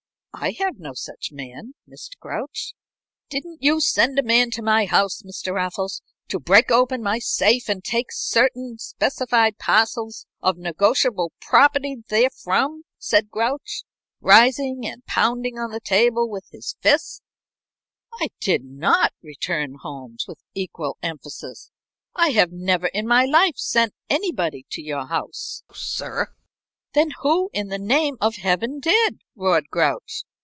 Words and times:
"I 0.33 0.53
have 0.57 0.79
no 0.79 0.93
such 0.95 1.31
man, 1.31 1.73
Mr. 1.87 2.17
Grouch." 2.19 2.73
"Didn't 3.29 3.61
you 3.61 3.79
send 3.79 4.17
a 4.17 4.23
man 4.23 4.49
to 4.51 4.63
my 4.63 4.85
house, 4.85 5.21
Mr. 5.21 5.53
Raffles, 5.53 6.01
to 6.29 6.39
break 6.39 6.71
open 6.71 7.03
my 7.03 7.19
safe, 7.19 7.69
and 7.69 7.83
take 7.83 8.11
certain 8.11 8.79
specified 8.79 9.59
parcels 9.59 10.25
of 10.41 10.57
negotiable 10.57 11.31
property 11.41 11.97
therefrom?" 12.07 12.85
said 12.97 13.29
Grouch, 13.29 13.83
rising 14.19 14.83
and 14.87 15.05
pounding 15.05 15.55
the 15.55 15.81
table 15.83 16.27
with 16.27 16.47
his 16.51 16.75
fists. 16.81 17.21
"I 18.19 18.29
did 18.39 18.63
not!" 18.65 19.13
returned 19.21 19.79
Holmes, 19.81 20.25
with 20.27 20.41
equal 20.55 20.97
emphasis. 21.03 21.69
"I 22.15 22.29
have 22.29 22.51
never 22.51 22.87
in 22.87 23.05
my 23.05 23.25
life 23.25 23.57
sent 23.57 23.93
anybody 24.09 24.65
to 24.71 24.81
your 24.81 25.05
house, 25.05 25.61
sir." 25.71 26.33
"Then 26.93 27.11
who 27.21 27.49
in 27.53 27.67
the 27.67 27.77
name 27.79 28.17
of 28.19 28.35
Heaven 28.37 28.79
did?" 28.79 29.19
roared 29.35 29.69
Grouch. 29.69 30.23